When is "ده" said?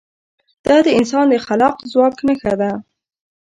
2.61-2.71